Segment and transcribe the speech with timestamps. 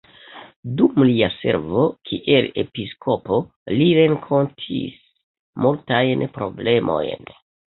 [0.77, 3.39] Dum lia servo kiel episkopo,
[3.75, 4.99] li renkontis
[5.67, 7.33] multajn problemojn.